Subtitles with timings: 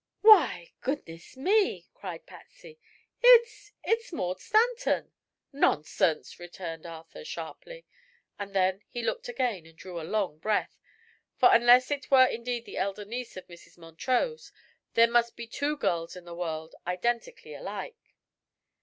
[0.21, 2.79] "Why goodness me!" cried Patsy.
[3.21, 5.11] "It's it's Maud Stanton!"
[5.53, 7.85] "Nonsense!" returned Arthur, sharply;
[8.39, 10.75] and then he looked again and drew a long breath;
[11.37, 13.77] for unless it were indeed the elder niece of Mrs.
[13.77, 14.51] Montrose,
[14.95, 18.15] there must be two girls in the world identically alike.